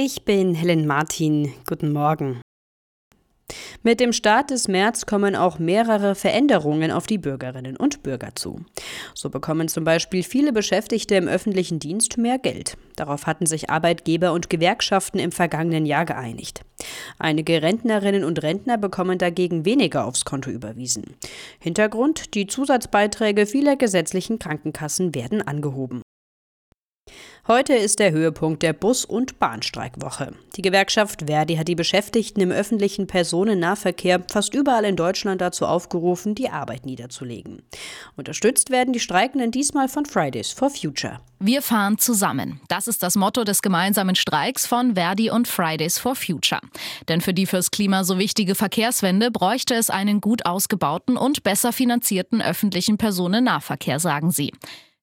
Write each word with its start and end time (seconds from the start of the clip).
Ich 0.00 0.24
bin 0.24 0.54
Helen 0.54 0.86
Martin. 0.86 1.52
Guten 1.66 1.92
Morgen. 1.92 2.40
Mit 3.82 3.98
dem 3.98 4.12
Start 4.12 4.50
des 4.50 4.68
März 4.68 5.06
kommen 5.06 5.34
auch 5.34 5.58
mehrere 5.58 6.14
Veränderungen 6.14 6.92
auf 6.92 7.08
die 7.08 7.18
Bürgerinnen 7.18 7.76
und 7.76 8.04
Bürger 8.04 8.36
zu. 8.36 8.60
So 9.16 9.28
bekommen 9.28 9.66
zum 9.66 9.82
Beispiel 9.82 10.22
viele 10.22 10.52
Beschäftigte 10.52 11.16
im 11.16 11.26
öffentlichen 11.26 11.80
Dienst 11.80 12.16
mehr 12.16 12.38
Geld. 12.38 12.76
Darauf 12.94 13.26
hatten 13.26 13.46
sich 13.46 13.70
Arbeitgeber 13.70 14.32
und 14.32 14.48
Gewerkschaften 14.48 15.18
im 15.18 15.32
vergangenen 15.32 15.84
Jahr 15.84 16.04
geeinigt. 16.04 16.60
Einige 17.18 17.60
Rentnerinnen 17.60 18.22
und 18.22 18.40
Rentner 18.40 18.78
bekommen 18.78 19.18
dagegen 19.18 19.64
weniger 19.64 20.04
aufs 20.04 20.24
Konto 20.24 20.48
überwiesen. 20.48 21.16
Hintergrund, 21.58 22.36
die 22.36 22.46
Zusatzbeiträge 22.46 23.46
vieler 23.46 23.74
gesetzlichen 23.74 24.38
Krankenkassen 24.38 25.16
werden 25.16 25.42
angehoben. 25.42 26.02
Heute 27.48 27.72
ist 27.72 27.98
der 27.98 28.12
Höhepunkt 28.12 28.62
der 28.62 28.74
Bus- 28.74 29.06
und 29.06 29.38
Bahnstreikwoche. 29.38 30.34
Die 30.56 30.62
Gewerkschaft 30.62 31.24
Verdi 31.28 31.56
hat 31.56 31.66
die 31.66 31.74
Beschäftigten 31.74 32.42
im 32.42 32.50
öffentlichen 32.50 33.06
Personennahverkehr 33.06 34.22
fast 34.30 34.54
überall 34.54 34.84
in 34.84 34.96
Deutschland 34.96 35.40
dazu 35.40 35.64
aufgerufen, 35.64 36.34
die 36.34 36.50
Arbeit 36.50 36.84
niederzulegen. 36.84 37.62
Unterstützt 38.16 38.68
werden 38.68 38.92
die 38.92 39.00
Streikenden 39.00 39.50
diesmal 39.50 39.88
von 39.88 40.04
Fridays 40.04 40.52
for 40.52 40.68
Future. 40.68 41.20
Wir 41.38 41.62
fahren 41.62 41.96
zusammen. 41.96 42.60
Das 42.68 42.86
ist 42.86 43.02
das 43.02 43.14
Motto 43.14 43.44
des 43.44 43.62
gemeinsamen 43.62 44.16
Streiks 44.16 44.66
von 44.66 44.94
Verdi 44.94 45.30
und 45.30 45.48
Fridays 45.48 45.98
for 45.98 46.16
Future. 46.16 46.60
Denn 47.08 47.22
für 47.22 47.32
die 47.32 47.46
fürs 47.46 47.70
Klima 47.70 48.04
so 48.04 48.18
wichtige 48.18 48.56
Verkehrswende 48.56 49.30
bräuchte 49.30 49.74
es 49.74 49.88
einen 49.88 50.20
gut 50.20 50.44
ausgebauten 50.44 51.16
und 51.16 51.44
besser 51.44 51.72
finanzierten 51.72 52.42
öffentlichen 52.42 52.98
Personennahverkehr, 52.98 54.00
sagen 54.00 54.32
sie. 54.32 54.52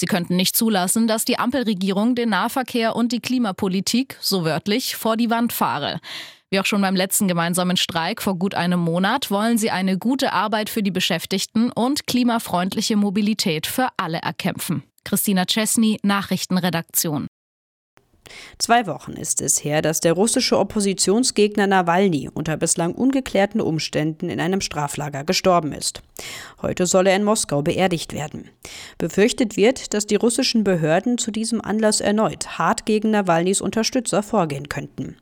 Sie 0.00 0.06
könnten 0.06 0.34
nicht 0.34 0.56
zulassen, 0.56 1.06
dass 1.06 1.26
die 1.26 1.38
Ampelregierung 1.38 2.14
den 2.14 2.30
Nahverkehr 2.30 2.96
und 2.96 3.12
die 3.12 3.20
Klimapolitik, 3.20 4.16
so 4.18 4.46
wörtlich, 4.46 4.96
vor 4.96 5.18
die 5.18 5.28
Wand 5.28 5.52
fahre. 5.52 6.00
Wie 6.48 6.58
auch 6.58 6.64
schon 6.64 6.80
beim 6.80 6.96
letzten 6.96 7.28
gemeinsamen 7.28 7.76
Streik 7.76 8.22
vor 8.22 8.38
gut 8.38 8.54
einem 8.54 8.80
Monat 8.80 9.30
wollen 9.30 9.58
sie 9.58 9.70
eine 9.70 9.98
gute 9.98 10.32
Arbeit 10.32 10.70
für 10.70 10.82
die 10.82 10.90
Beschäftigten 10.90 11.70
und 11.70 12.06
klimafreundliche 12.06 12.96
Mobilität 12.96 13.66
für 13.66 13.88
alle 13.98 14.20
erkämpfen. 14.20 14.84
Christina 15.04 15.44
Chesney, 15.44 15.98
Nachrichtenredaktion. 16.02 17.26
Zwei 18.58 18.86
Wochen 18.86 19.12
ist 19.12 19.40
es 19.40 19.64
her, 19.64 19.82
dass 19.82 20.00
der 20.00 20.12
russische 20.12 20.58
Oppositionsgegner 20.58 21.66
Nawalny 21.66 22.28
unter 22.32 22.56
bislang 22.56 22.94
ungeklärten 22.94 23.60
Umständen 23.60 24.30
in 24.30 24.40
einem 24.40 24.60
Straflager 24.60 25.24
gestorben 25.24 25.72
ist. 25.72 26.02
Heute 26.62 26.86
soll 26.86 27.06
er 27.06 27.16
in 27.16 27.24
Moskau 27.24 27.62
beerdigt 27.62 28.12
werden. 28.12 28.48
Befürchtet 29.00 29.56
wird, 29.56 29.94
dass 29.94 30.06
die 30.06 30.16
russischen 30.16 30.62
Behörden 30.62 31.16
zu 31.16 31.30
diesem 31.30 31.62
Anlass 31.62 32.02
erneut 32.02 32.58
hart 32.58 32.84
gegen 32.84 33.10
Nawalnys 33.10 33.62
Unterstützer 33.62 34.22
vorgehen 34.22 34.68
könnten. 34.68 35.16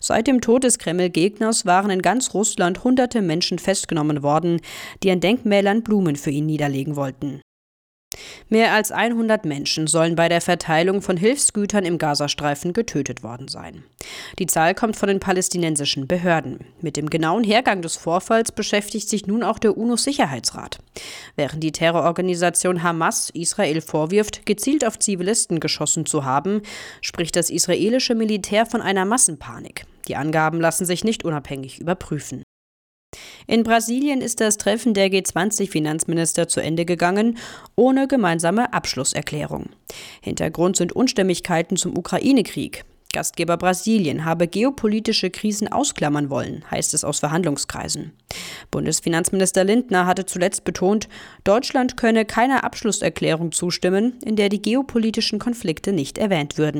Seit 0.00 0.26
dem 0.26 0.40
Tod 0.40 0.64
des 0.64 0.80
Kreml-Gegners 0.80 1.64
waren 1.64 1.90
in 1.90 2.02
ganz 2.02 2.34
Russland 2.34 2.82
hunderte 2.82 3.22
Menschen 3.22 3.60
festgenommen 3.60 4.24
worden, 4.24 4.60
die 5.04 5.12
an 5.12 5.20
Denkmälern 5.20 5.84
Blumen 5.84 6.16
für 6.16 6.30
ihn 6.30 6.46
niederlegen 6.46 6.96
wollten. 6.96 7.40
Mehr 8.48 8.72
als 8.72 8.92
100 8.92 9.44
Menschen 9.44 9.86
sollen 9.86 10.16
bei 10.16 10.28
der 10.28 10.40
Verteilung 10.40 11.02
von 11.02 11.16
Hilfsgütern 11.16 11.84
im 11.84 11.98
Gazastreifen 11.98 12.72
getötet 12.72 13.22
worden 13.22 13.48
sein. 13.48 13.84
Die 14.38 14.46
Zahl 14.46 14.74
kommt 14.74 14.96
von 14.96 15.08
den 15.08 15.20
palästinensischen 15.20 16.06
Behörden. 16.06 16.60
Mit 16.80 16.96
dem 16.96 17.10
genauen 17.10 17.44
Hergang 17.44 17.82
des 17.82 17.96
Vorfalls 17.96 18.52
beschäftigt 18.52 19.08
sich 19.08 19.26
nun 19.26 19.42
auch 19.42 19.58
der 19.58 19.76
UNO-Sicherheitsrat. 19.76 20.78
Während 21.36 21.62
die 21.62 21.72
Terrororganisation 21.72 22.82
Hamas 22.82 23.30
Israel 23.30 23.80
vorwirft, 23.80 24.46
gezielt 24.46 24.86
auf 24.86 24.98
Zivilisten 24.98 25.60
geschossen 25.60 26.06
zu 26.06 26.24
haben, 26.24 26.62
spricht 27.00 27.36
das 27.36 27.50
israelische 27.50 28.14
Militär 28.14 28.66
von 28.66 28.82
einer 28.82 29.04
Massenpanik. 29.04 29.86
Die 30.08 30.16
Angaben 30.16 30.60
lassen 30.60 30.86
sich 30.86 31.04
nicht 31.04 31.24
unabhängig 31.24 31.80
überprüfen. 31.80 32.42
In 33.46 33.64
Brasilien 33.64 34.20
ist 34.20 34.40
das 34.40 34.58
Treffen 34.58 34.94
der 34.94 35.08
G20-Finanzminister 35.08 36.46
zu 36.46 36.60
Ende 36.60 36.84
gegangen, 36.84 37.38
ohne 37.74 38.06
gemeinsame 38.06 38.72
Abschlusserklärung. 38.72 39.70
Hintergrund 40.20 40.76
sind 40.76 40.92
Unstimmigkeiten 40.92 41.76
zum 41.76 41.96
Ukraine-Krieg. 41.98 42.84
Gastgeber 43.12 43.56
Brasilien 43.56 44.24
habe 44.24 44.46
geopolitische 44.46 45.30
Krisen 45.30 45.66
ausklammern 45.66 46.30
wollen, 46.30 46.64
heißt 46.70 46.94
es 46.94 47.02
aus 47.02 47.18
Verhandlungskreisen. 47.18 48.12
Bundesfinanzminister 48.70 49.64
Lindner 49.64 50.06
hatte 50.06 50.26
zuletzt 50.26 50.62
betont, 50.62 51.08
Deutschland 51.42 51.96
könne 51.96 52.24
keiner 52.24 52.62
Abschlusserklärung 52.62 53.50
zustimmen, 53.50 54.20
in 54.24 54.36
der 54.36 54.48
die 54.48 54.62
geopolitischen 54.62 55.40
Konflikte 55.40 55.92
nicht 55.92 56.18
erwähnt 56.18 56.56
würden. 56.56 56.78